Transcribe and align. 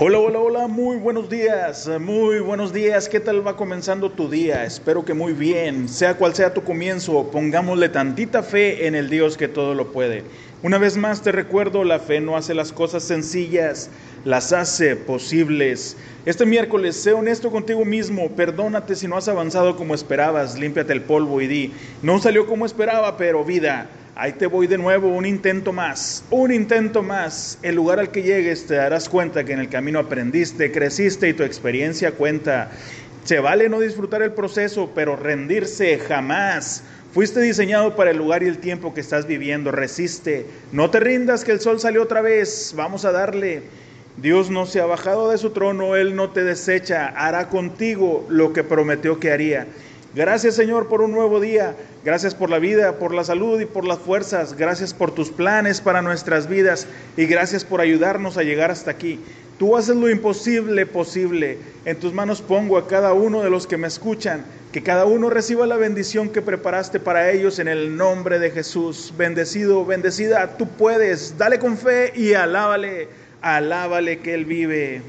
Hola, 0.00 0.18
hola, 0.18 0.40
hola, 0.40 0.66
muy 0.66 0.96
buenos 0.96 1.30
días, 1.30 1.88
muy 2.00 2.40
buenos 2.40 2.72
días. 2.72 3.08
¿Qué 3.08 3.20
tal 3.20 3.46
va 3.46 3.56
comenzando 3.56 4.10
tu 4.10 4.28
día? 4.28 4.64
Espero 4.64 5.04
que 5.04 5.14
muy 5.14 5.34
bien. 5.34 5.88
Sea 5.88 6.16
cual 6.16 6.34
sea 6.34 6.52
tu 6.52 6.64
comienzo, 6.64 7.30
pongámosle 7.30 7.88
tantita 7.88 8.42
fe 8.42 8.88
en 8.88 8.96
el 8.96 9.08
Dios 9.08 9.36
que 9.36 9.46
todo 9.46 9.72
lo 9.72 9.92
puede. 9.92 10.24
Una 10.64 10.78
vez 10.78 10.96
más 10.96 11.22
te 11.22 11.30
recuerdo, 11.30 11.84
la 11.84 12.00
fe 12.00 12.20
no 12.20 12.36
hace 12.36 12.54
las 12.54 12.72
cosas 12.72 13.04
sencillas, 13.04 13.88
las 14.24 14.52
hace 14.52 14.96
posibles. 14.96 15.96
Este 16.26 16.44
miércoles, 16.44 16.96
sé 16.96 17.12
honesto 17.12 17.52
contigo 17.52 17.84
mismo, 17.84 18.32
perdónate 18.32 18.96
si 18.96 19.06
no 19.06 19.16
has 19.16 19.28
avanzado 19.28 19.76
como 19.76 19.94
esperabas, 19.94 20.58
límpiate 20.58 20.92
el 20.92 21.02
polvo 21.02 21.40
y 21.40 21.46
di, 21.46 21.72
no 22.02 22.18
salió 22.18 22.48
como 22.48 22.66
esperaba, 22.66 23.16
pero 23.16 23.44
vida. 23.44 23.88
Ahí 24.16 24.34
te 24.34 24.46
voy 24.46 24.68
de 24.68 24.78
nuevo, 24.78 25.08
un 25.08 25.26
intento 25.26 25.72
más, 25.72 26.22
un 26.30 26.52
intento 26.52 27.02
más. 27.02 27.58
El 27.62 27.74
lugar 27.74 27.98
al 27.98 28.12
que 28.12 28.22
llegues 28.22 28.64
te 28.64 28.74
darás 28.74 29.08
cuenta 29.08 29.42
que 29.42 29.54
en 29.54 29.58
el 29.58 29.68
camino 29.68 29.98
aprendiste, 29.98 30.70
creciste 30.70 31.28
y 31.28 31.32
tu 31.32 31.42
experiencia 31.42 32.12
cuenta. 32.12 32.70
Se 33.24 33.40
vale 33.40 33.68
no 33.68 33.80
disfrutar 33.80 34.22
el 34.22 34.30
proceso, 34.30 34.92
pero 34.94 35.16
rendirse 35.16 35.98
jamás. 35.98 36.84
Fuiste 37.12 37.40
diseñado 37.40 37.96
para 37.96 38.12
el 38.12 38.16
lugar 38.16 38.44
y 38.44 38.46
el 38.46 38.58
tiempo 38.58 38.94
que 38.94 39.00
estás 39.00 39.26
viviendo. 39.26 39.72
Resiste. 39.72 40.46
No 40.70 40.90
te 40.90 41.00
rindas 41.00 41.42
que 41.42 41.50
el 41.50 41.58
sol 41.58 41.80
salió 41.80 42.00
otra 42.04 42.20
vez. 42.20 42.72
Vamos 42.76 43.04
a 43.04 43.10
darle. 43.10 43.62
Dios 44.16 44.48
no 44.48 44.64
se 44.66 44.80
ha 44.80 44.86
bajado 44.86 45.30
de 45.30 45.38
su 45.38 45.50
trono, 45.50 45.96
Él 45.96 46.14
no 46.14 46.30
te 46.30 46.44
desecha, 46.44 47.08
hará 47.08 47.48
contigo 47.48 48.24
lo 48.28 48.52
que 48.52 48.62
prometió 48.62 49.18
que 49.18 49.32
haría. 49.32 49.66
Gracias 50.14 50.54
Señor 50.54 50.86
por 50.86 51.02
un 51.02 51.10
nuevo 51.10 51.40
día. 51.40 51.74
Gracias 52.04 52.36
por 52.36 52.48
la 52.48 52.60
vida, 52.60 52.98
por 52.98 53.12
la 53.12 53.24
salud 53.24 53.60
y 53.60 53.66
por 53.66 53.84
las 53.84 53.98
fuerzas. 53.98 54.56
Gracias 54.56 54.94
por 54.94 55.10
tus 55.10 55.30
planes 55.30 55.80
para 55.80 56.02
nuestras 56.02 56.48
vidas 56.48 56.86
y 57.16 57.26
gracias 57.26 57.64
por 57.64 57.80
ayudarnos 57.80 58.36
a 58.36 58.44
llegar 58.44 58.70
hasta 58.70 58.92
aquí. 58.92 59.18
Tú 59.58 59.76
haces 59.76 59.96
lo 59.96 60.08
imposible 60.08 60.86
posible. 60.86 61.58
En 61.84 61.98
tus 61.98 62.12
manos 62.12 62.42
pongo 62.42 62.78
a 62.78 62.86
cada 62.86 63.12
uno 63.12 63.42
de 63.42 63.50
los 63.50 63.66
que 63.66 63.76
me 63.76 63.88
escuchan. 63.88 64.44
Que 64.70 64.84
cada 64.84 65.04
uno 65.04 65.30
reciba 65.30 65.66
la 65.66 65.76
bendición 65.76 66.28
que 66.28 66.42
preparaste 66.42 67.00
para 67.00 67.32
ellos 67.32 67.58
en 67.58 67.66
el 67.66 67.96
nombre 67.96 68.38
de 68.38 68.50
Jesús. 68.50 69.12
Bendecido, 69.16 69.84
bendecida, 69.84 70.56
tú 70.56 70.68
puedes. 70.68 71.38
Dale 71.38 71.58
con 71.58 71.76
fe 71.76 72.12
y 72.14 72.34
alábale, 72.34 73.08
alábale 73.40 74.20
que 74.20 74.34
Él 74.34 74.44
vive. 74.44 75.02